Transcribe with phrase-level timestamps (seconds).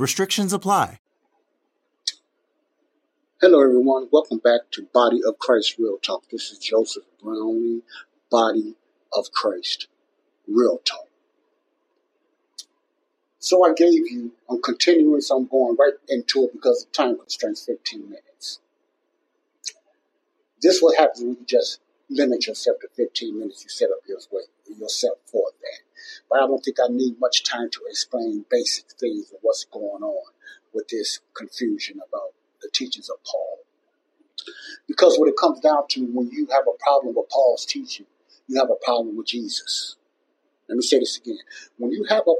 [0.00, 0.98] Restrictions apply.
[3.42, 4.08] Hello, everyone.
[4.10, 6.22] Welcome back to Body of Christ Real Talk.
[6.30, 7.82] This is Joseph Brownlee,
[8.30, 8.76] Body
[9.12, 9.88] of Christ
[10.48, 11.06] Real Talk.
[13.40, 17.18] So I gave you, I'm continuing, so I'm going right into it because of time
[17.18, 18.60] constraints, 15 minutes.
[20.62, 21.78] This what happens when you just
[22.10, 23.62] limit yourself to 15 minutes.
[23.62, 25.80] You set up yourself for that.
[26.28, 30.02] But I don't think I need much time to explain basic things of what's going
[30.02, 30.32] on
[30.72, 33.58] with this confusion about the teachings of Paul.
[34.86, 38.06] Because what it comes down to when you have a problem with Paul's teaching,
[38.48, 39.96] you have a problem with Jesus.
[40.68, 41.38] Let me say this again.
[41.78, 42.34] When you have a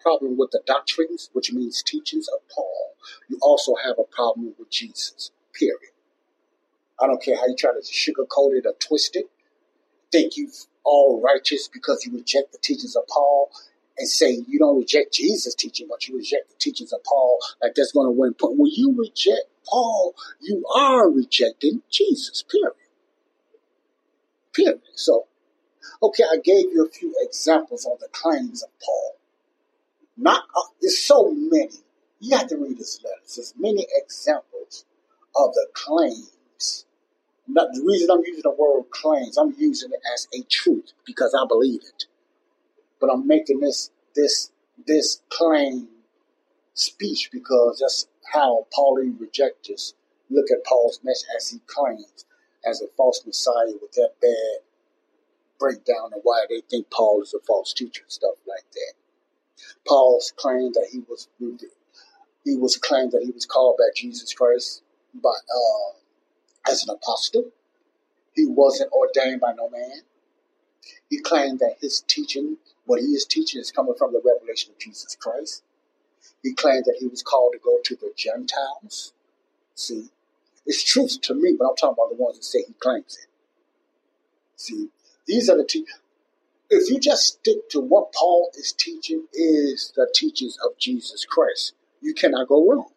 [0.00, 2.94] problem with the doctrines, which means teachings of Paul,
[3.28, 5.30] you also have a problem with Jesus.
[5.52, 5.92] Period.
[7.00, 9.26] I don't care how you try to sugarcoat it or twist it.
[10.10, 10.50] Think you
[10.84, 13.50] all righteous because you reject the teachings of Paul
[13.98, 17.74] and say you don't reject Jesus' teaching, but you reject the teachings of Paul, like
[17.74, 18.34] that's going to win.
[18.38, 22.42] But when you reject Paul, you are rejecting Jesus.
[22.42, 22.74] Period.
[24.52, 24.80] Period.
[24.94, 25.26] So,
[26.02, 29.16] okay, I gave you a few examples of the claims of Paul.
[30.16, 31.80] Not uh, there's so many.
[32.20, 33.36] You have to read his letters.
[33.36, 34.84] There's many examples
[35.34, 36.31] of the claims.
[37.48, 41.34] Not, the reason I'm using the word claims, I'm using it as a truth because
[41.34, 42.06] I believe it.
[43.00, 44.50] But I'm making this this
[44.86, 45.88] this claim
[46.74, 49.94] speech because that's how Pauline rejectors
[50.30, 52.24] look at Paul's message as he claims
[52.64, 54.62] as a false messiah with that bad
[55.58, 58.94] breakdown of why they think Paul is a false teacher and stuff like that.
[59.86, 61.28] Paul's claimed that he was
[62.44, 64.82] he was claimed that he was called by Jesus Christ
[65.14, 65.98] by uh,
[66.68, 67.50] as an apostle.
[68.34, 70.02] He wasn't ordained by no man.
[71.10, 72.56] He claimed that his teaching,
[72.86, 75.62] what he is teaching, is coming from the revelation of Jesus Christ.
[76.42, 79.12] He claimed that he was called to go to the Gentiles.
[79.74, 80.08] See,
[80.66, 83.28] it's truth to me, but I'm talking about the ones that say he claims it.
[84.56, 84.88] See,
[85.26, 85.86] these are the te-
[86.70, 91.74] if you just stick to what Paul is teaching is the teachings of Jesus Christ,
[92.00, 92.88] you cannot go wrong.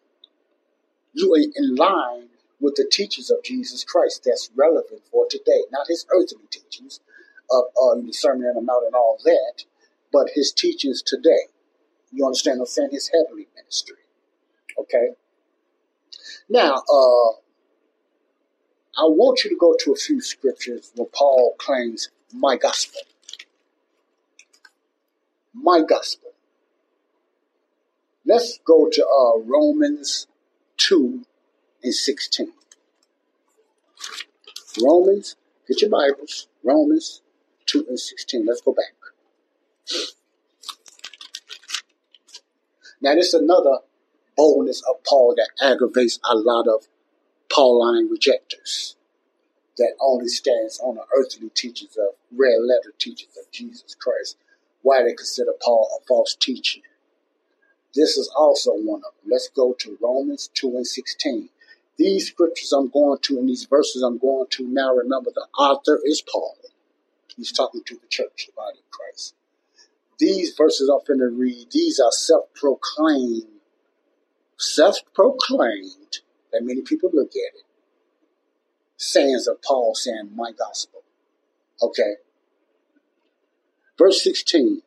[1.12, 2.28] You are in line
[2.66, 6.98] with the teachings of Jesus Christ that's relevant for today, not his earthly teachings
[7.48, 9.62] of uh, the Sermon on the Mount and all that,
[10.12, 11.46] but his teachings today.
[12.10, 12.88] You understand I'm saying?
[12.90, 13.98] His heavenly ministry.
[14.76, 15.10] Okay?
[16.48, 17.30] Now, uh,
[18.98, 23.00] I want you to go to a few scriptures where Paul claims my gospel.
[25.54, 26.32] My gospel.
[28.24, 30.26] Let's go to uh, Romans
[30.78, 31.24] 2
[31.86, 32.52] and 16.
[34.82, 35.36] Romans,
[35.68, 36.48] get your Bibles.
[36.64, 37.22] Romans
[37.66, 38.44] 2 and 16.
[38.44, 38.92] Let's go back.
[43.00, 43.78] Now, this is another
[44.36, 46.88] boldness of Paul that aggravates a lot of
[47.50, 48.96] Pauline rejectors
[49.78, 54.36] that only stands on the earthly teachings of red letter teachings of Jesus Christ.
[54.82, 56.80] Why they consider Paul a false teacher.
[57.94, 59.30] This is also one of them.
[59.30, 61.50] Let's go to Romans 2 and 16.
[61.98, 65.98] These scriptures I'm going to and these verses I'm going to now, remember the author
[66.04, 66.56] is Paul.
[67.36, 69.34] He's talking to the church, the body of Christ.
[70.18, 73.44] These verses I'm going to read, these are self-proclaimed,
[74.58, 76.18] self-proclaimed,
[76.52, 77.64] that many people look at it,
[78.96, 81.02] sayings of Paul saying, my gospel.
[81.82, 82.14] Okay.
[83.98, 84.82] Verse 16.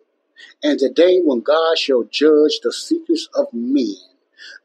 [0.63, 3.95] And the day when God shall judge the secrets of men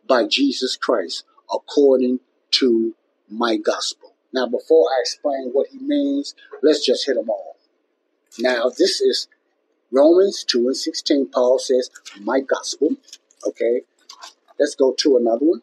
[0.06, 2.20] by Jesus Christ according
[2.58, 2.94] to
[3.30, 4.14] my gospel.
[4.32, 7.56] Now, before I explain what he means, let's just hit them all.
[8.38, 9.28] Now, this is
[9.92, 11.28] Romans 2 and 16.
[11.28, 11.90] Paul says,
[12.20, 12.96] my gospel.
[13.46, 13.82] Okay.
[14.58, 15.62] Let's go to another one.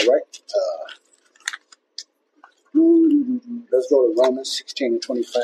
[0.00, 0.40] All right.
[0.54, 0.92] Uh,
[3.70, 5.42] let's go to Romans 16 and 25.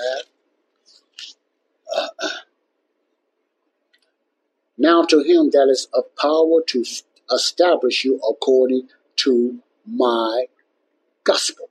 [4.78, 6.84] Now to him that is of power to
[7.32, 10.46] establish you according to my
[11.28, 11.69] gospel.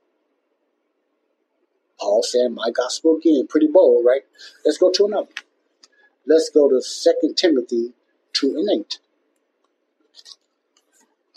[1.98, 4.22] Paul said my gospel again, pretty bold, right?
[4.64, 5.32] Let's go to another.
[6.26, 7.92] Let's go to 2 Timothy
[8.34, 8.98] 2 and 8.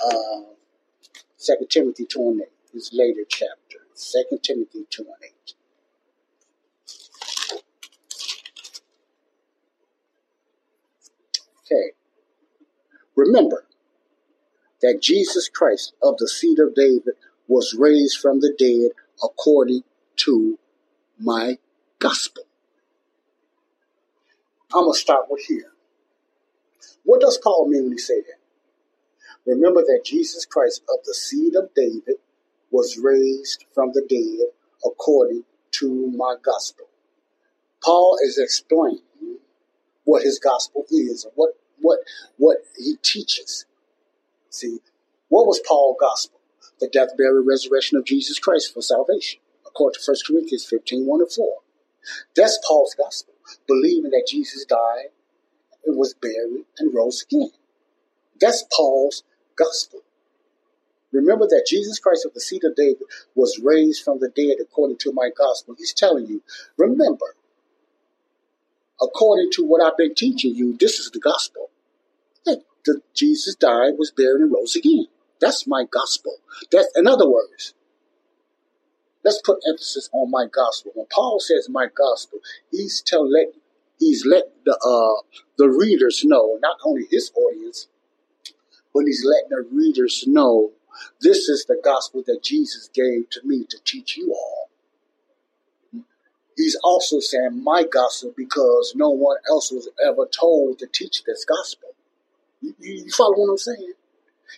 [0.06, 0.42] Uh,
[1.36, 3.80] Second Timothy 2 and 8, his later chapter.
[3.96, 5.54] Second Timothy 2 and 8.
[11.66, 11.92] Okay.
[13.16, 13.66] Remember
[14.82, 17.16] that Jesus Christ of the seed of David
[17.52, 19.84] was raised from the dead according
[20.16, 20.58] to
[21.20, 21.58] my
[22.00, 22.44] gospel.
[24.74, 25.74] I'm going to start with here.
[27.04, 28.40] What does Paul mean when he say that?
[29.46, 32.16] Remember that Jesus Christ of the seed of David
[32.72, 34.48] was raised from the dead
[34.86, 36.86] according to my gospel.
[37.84, 39.02] Paul is explaining
[40.06, 41.52] what his gospel is and what
[41.82, 42.00] what
[42.38, 43.66] what he teaches.
[44.50, 44.78] See,
[45.28, 46.41] what was Paul's gospel?
[46.82, 51.22] The death, burial, resurrection of Jesus Christ for salvation, according to 1 Corinthians 15, 1
[51.22, 51.58] and 4.
[52.36, 53.36] That's Paul's gospel,
[53.68, 55.10] believing that Jesus died,
[55.86, 57.52] and was buried, and rose again.
[58.40, 59.24] That's Paul's
[59.56, 60.02] gospel.
[61.12, 63.04] Remember that Jesus Christ of the seed of David
[63.36, 65.76] was raised from the dead according to my gospel.
[65.78, 66.42] He's telling you,
[66.78, 67.36] remember,
[69.00, 71.70] according to what I've been teaching you, this is the gospel.
[72.46, 72.64] That
[73.14, 75.06] Jesus died, was buried, and rose again.
[75.42, 76.38] That's my gospel.
[76.72, 77.74] That's, in other words,
[79.26, 80.92] let's put emphasis on my gospel.
[80.96, 82.40] When Paul says my gospel,
[82.70, 83.48] he's telling, let,
[84.00, 85.24] he's let the uh,
[85.58, 87.88] the readers know, not only his audience,
[88.94, 90.72] but he's letting the readers know
[91.22, 94.70] this is the gospel that Jesus gave to me to teach you all.
[96.58, 101.46] He's also saying my gospel because no one else was ever told to teach this
[101.46, 101.90] gospel.
[102.62, 103.94] You, you follow what I'm saying?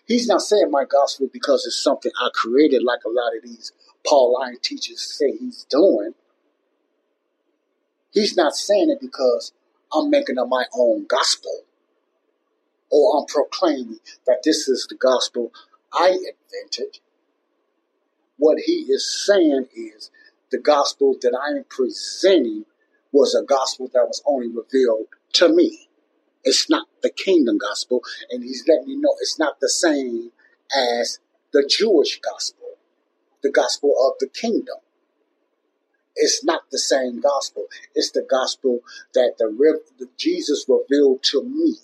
[0.06, 3.72] He's not saying my gospel because it's something I created like a lot of these
[4.06, 6.14] Pauline teachers say he's doing.
[8.12, 9.54] He's not saying it because
[9.94, 11.62] I'm making up my own gospel
[12.92, 15.52] or I'm proclaiming that this is the gospel
[15.92, 17.00] I invented.
[18.38, 20.12] What he is saying is
[20.52, 22.66] the gospel that I am presenting
[23.12, 25.88] was a gospel that was only revealed to me.
[26.44, 30.32] It's not the kingdom gospel, and he's letting me know it's not the same
[30.76, 31.20] as
[31.52, 32.78] the Jewish gospel,
[33.42, 34.78] the gospel of the kingdom.
[36.16, 37.66] It's not the same gospel.
[37.96, 38.82] It's the gospel
[39.14, 41.78] that the, the Jesus revealed to me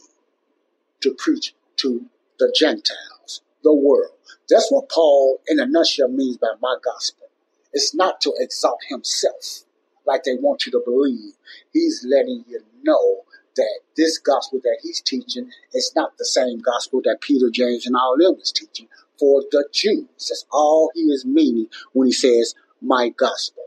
[1.01, 2.05] to preach to
[2.37, 4.13] the Gentiles, the world.
[4.49, 7.27] That's what Paul, in a nutshell, means by my gospel.
[7.73, 9.63] It's not to exalt himself
[10.05, 11.33] like they want you to believe.
[11.71, 13.23] He's letting you know
[13.59, 17.95] that this gospel that he's teaching is not the same gospel that Peter, James, and
[17.95, 18.87] all them was teaching
[19.19, 20.07] for the Jews.
[20.15, 23.65] That's all he is meaning when he says my gospel.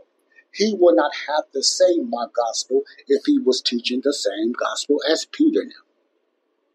[0.55, 4.99] He would not have to say my gospel if he was teaching the same gospel
[5.11, 5.85] as Peter now.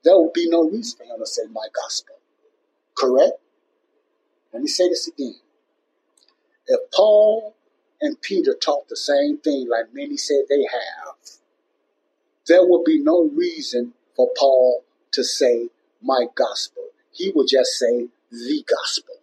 [0.04, 2.16] There would be no reason for him to say my gospel.
[2.96, 3.34] Correct?
[4.54, 5.36] Let me say this again.
[6.68, 7.56] If Paul
[8.00, 11.16] and Peter taught the same thing like many said they have,
[12.48, 15.70] there would be no reason for Paul to say
[16.02, 16.84] my gospel.
[17.12, 19.16] He would just say the gospel.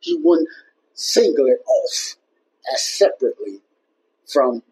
[0.00, 0.48] He wouldn't
[0.94, 2.16] single it off
[2.72, 3.60] as separately
[4.26, 4.62] from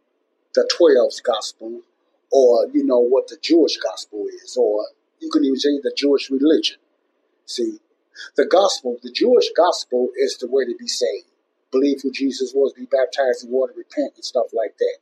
[0.54, 1.82] the 12's gospel
[2.30, 4.86] or, you know, what the Jewish gospel is, or
[5.20, 6.76] you can even say the Jewish religion.
[7.46, 7.78] See,
[8.36, 11.26] the gospel, the Jewish gospel is the way to be saved.
[11.70, 14.98] Believe who Jesus was, be baptized in water, repent, and stuff like that.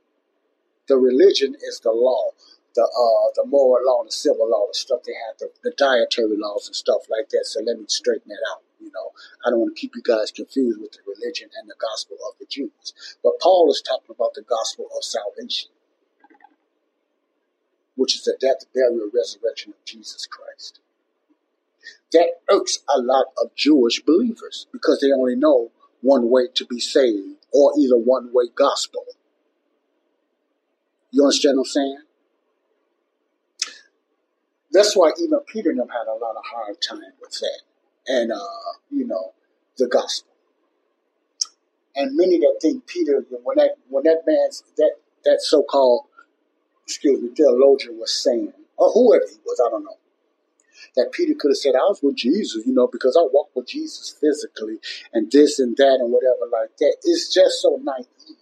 [0.88, 2.30] The religion is the law,
[2.74, 6.36] the uh, the moral law, the civil law, the stuff they have, the, the dietary
[6.36, 7.44] laws and stuff like that.
[7.46, 8.62] So let me straighten that out.
[8.78, 9.10] You know,
[9.44, 12.38] I don't want to keep you guys confused with the religion and the gospel of
[12.38, 12.94] the Jews.
[13.22, 15.70] But Paul is talking about the gospel of salvation,
[17.96, 20.80] which is the death, burial, resurrection of Jesus Christ.
[22.12, 26.78] That irks a lot of Jewish believers because they only know one way to be
[26.78, 29.04] saved or either one way gospel.
[31.16, 31.98] You understand what I'm saying?
[34.70, 37.60] That's why even Peter and them had a lot of hard time with that.
[38.06, 39.32] And, uh, you know,
[39.78, 40.30] the gospel.
[41.94, 46.04] And many that think Peter, when that, when that man's, that, that so-called,
[46.84, 49.96] excuse me, theologian was saying, or whoever he was, I don't know,
[50.96, 53.68] that Peter could have said, I was with Jesus, you know, because I walked with
[53.68, 54.80] Jesus physically
[55.14, 56.96] and this and that and whatever like that.
[57.04, 58.36] It's just so naive.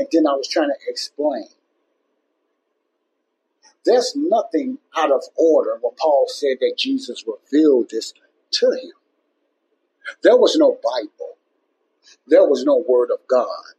[0.00, 1.44] And then I was trying to explain.
[3.84, 8.14] There's nothing out of order when Paul said that Jesus revealed this
[8.52, 8.92] to him.
[10.22, 11.36] There was no Bible.
[12.26, 13.74] There was no Word of God.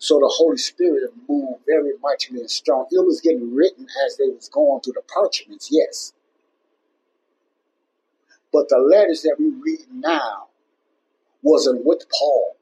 [0.00, 2.86] So the Holy Spirit moved very mightily and strong.
[2.90, 6.12] It was getting written as they was going through the parchments, yes.
[8.52, 10.48] But the letters that we read now
[11.40, 12.56] wasn't with Paul.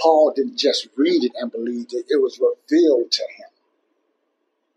[0.00, 3.50] Paul didn't just read it and believe it, it was revealed to him.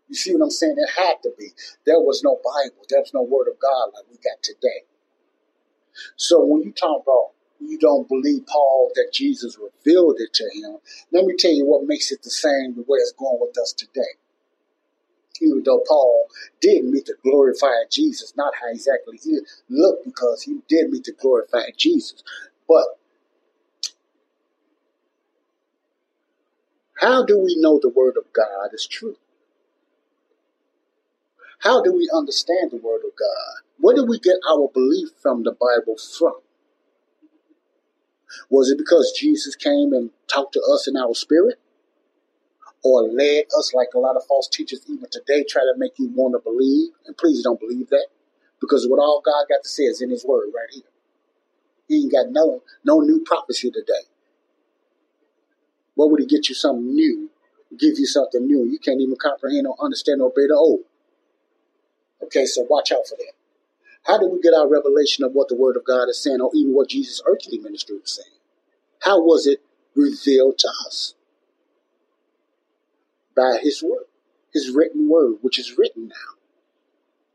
[0.08, 0.76] You see what I'm saying?
[0.76, 1.48] It had to be.
[1.86, 4.84] There was no Bible, there was no Word of God like we got today.
[6.16, 10.78] So when you talk about you don't believe Paul that Jesus revealed it to him,
[11.12, 13.72] let me tell you what makes it the same the way it's going with us
[13.72, 14.18] today.
[15.40, 16.26] Even though Paul
[16.60, 21.12] did meet the glorified Jesus, not how exactly he looked, because he did meet the
[21.12, 22.22] glorified Jesus.
[22.68, 22.84] But
[27.02, 29.16] how do we know the Word of God is true?
[31.58, 33.64] How do we understand the Word of God?
[33.78, 36.34] Where do we get our belief from the Bible from?
[38.48, 41.58] Was it because Jesus came and talked to us in our spirit?
[42.84, 46.08] Or led us like a lot of false teachers even today try to make you
[46.14, 46.90] want to believe?
[47.06, 48.06] And please don't believe that.
[48.60, 50.82] Because what all God got to say is in his word right here.
[51.88, 54.06] He ain't got no no new prophecy today.
[55.94, 57.30] What would he get you something new?
[57.78, 58.64] Give you something new.
[58.64, 60.80] You can't even comprehend or understand or obey the old.
[62.22, 63.32] Okay, so watch out for that.
[64.04, 66.50] How do we get our revelation of what the Word of God is saying, or
[66.54, 68.38] even what Jesus' earthly ministry was saying?
[69.00, 69.60] How was it
[69.94, 71.14] revealed to us?
[73.36, 74.06] By His Word,
[74.52, 76.36] His written Word, which is written now.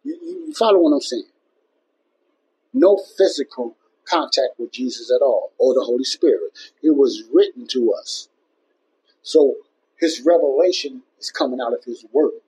[0.04, 1.24] You, you follow what I'm saying?
[2.74, 6.52] No physical contact with Jesus at all, or the Holy Spirit.
[6.84, 8.30] It was written to us.
[9.28, 9.56] So
[10.00, 12.40] His revelation is coming out of His Word.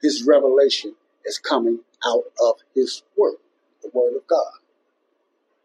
[0.00, 0.94] His revelation
[1.24, 3.38] is coming out of His Word,
[3.82, 4.52] the Word of God.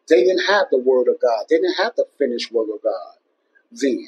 [0.10, 1.46] They didn't have the Word of God.
[1.48, 3.17] They didn't have the finished Word of God
[3.72, 4.08] then.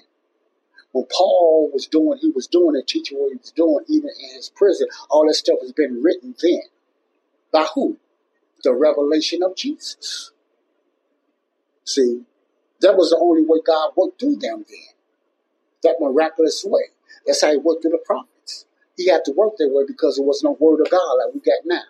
[0.91, 4.35] When Paul was doing, he was doing and teaching what he was doing, even in
[4.35, 4.87] his prison.
[5.11, 6.61] All that stuff has been written then.
[7.51, 7.97] By who?
[8.63, 10.31] The revelation of Jesus.
[11.85, 12.23] See,
[12.83, 14.93] that was the only way God worked through them then.
[15.83, 16.91] That miraculous way.
[17.25, 18.65] That's how he worked through the prophets.
[18.97, 21.39] He had to work that way because there was no word of God like we
[21.39, 21.81] got now.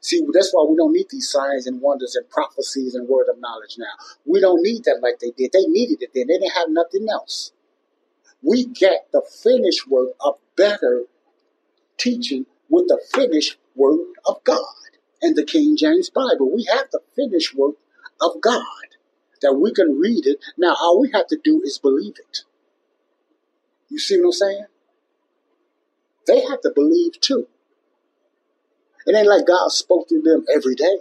[0.00, 3.40] See, that's why we don't need these signs and wonders and prophecies and word of
[3.40, 3.92] knowledge now.
[4.24, 5.52] We don't need that like they did.
[5.52, 6.26] They needed it then.
[6.26, 7.52] They didn't have nothing else.
[8.42, 11.04] We get the finished work of better
[11.98, 14.64] teaching with the finished word of God
[15.22, 16.50] in the King James Bible.
[16.54, 17.76] We have the finished work
[18.20, 18.64] of God
[19.44, 20.38] that we can read it.
[20.56, 22.40] Now, all we have to do is believe it.
[23.88, 24.66] You see what I'm saying?
[26.26, 27.46] They have to believe too.
[29.06, 30.96] It ain't like God spoke to them every day.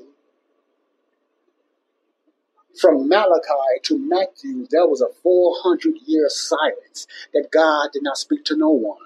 [2.80, 8.44] From Malachi to Matthew, there was a 400 year silence that God did not speak
[8.46, 8.98] to no one.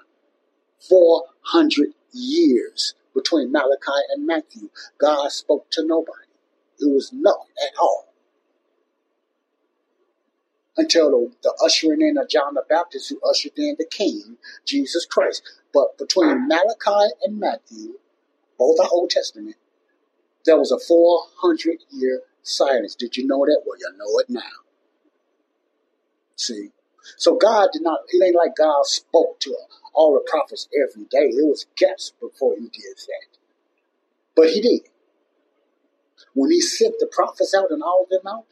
[0.88, 4.70] 400 years between Malachi and Matthew.
[4.98, 6.26] God spoke to nobody.
[6.80, 8.08] It was nothing at all.
[10.78, 15.04] Until the, the ushering in of John the Baptist, who ushered in the King, Jesus
[15.04, 15.42] Christ.
[15.74, 17.98] But between Malachi and Matthew,
[18.56, 19.56] both are Old Testament,
[20.46, 22.94] there was a 400 year silence.
[22.94, 23.62] Did you know that?
[23.66, 24.64] Well, you know it now.
[26.36, 26.70] See?
[27.16, 29.56] So God did not, it ain't like God spoke to
[29.92, 31.34] all the prophets every day.
[31.36, 33.38] It was gaps before he did that.
[34.36, 34.82] But he did.
[36.34, 38.44] When he sent the prophets out and all of them out,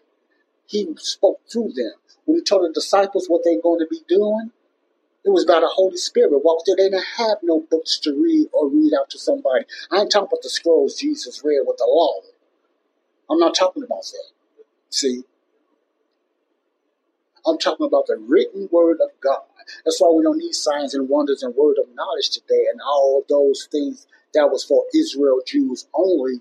[0.67, 1.93] he spoke through them.
[2.25, 4.51] When he told the disciples what they're going to be doing,
[5.25, 6.31] it was by the Holy Spirit.
[6.45, 9.65] Walked there, they didn't have no books to read or read out to somebody.
[9.91, 12.21] I ain't talking about the scrolls Jesus read with the law.
[13.31, 14.31] I'm not talking about that.
[14.91, 15.25] See?
[17.47, 19.43] I'm talking about the written word of God.
[19.85, 23.25] That's why we don't need signs and wonders and word of knowledge today and all
[23.29, 26.41] those things that was for Israel Jews only.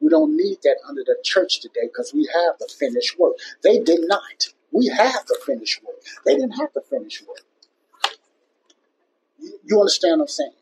[0.00, 3.34] We don't need that under the church today because we have the finished work.
[3.62, 4.48] They did not.
[4.70, 5.96] We have the finished work.
[6.24, 7.42] They didn't have the finished work.
[9.64, 10.52] You, understand what I'm saying?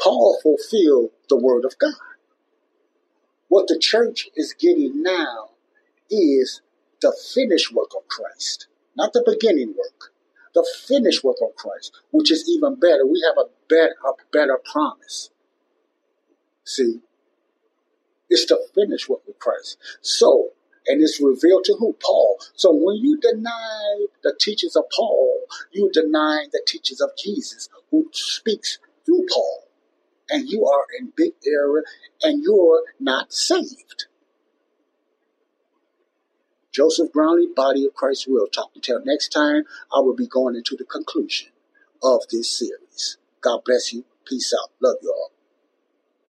[0.00, 1.94] Paul fulfilled the word of God.
[3.48, 5.50] What the church is getting now
[6.10, 6.60] is
[7.00, 10.12] the finished work of Christ, not the beginning work.
[10.54, 13.06] The finished work of Christ, which is even better.
[13.06, 15.28] We have a better, a better promise.
[16.64, 17.00] See,
[18.28, 19.78] it's to finish work of Christ.
[20.00, 20.50] So,
[20.86, 21.96] and it's revealed to who?
[22.04, 22.38] Paul.
[22.54, 25.42] So when you deny the teachings of Paul,
[25.72, 29.68] you deny the teachings of Jesus, who speaks through Paul.
[30.28, 31.84] And you are in big error
[32.22, 34.06] and you're not saved.
[36.72, 38.70] Joseph Brownlee, Body of Christ Real Talk.
[38.74, 39.64] Until next time,
[39.94, 41.48] I will be going into the conclusion
[42.02, 43.16] of this series.
[43.40, 44.04] God bless you.
[44.26, 44.70] Peace out.
[44.82, 45.30] Love you all.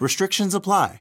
[0.00, 0.96] Restrictions apply.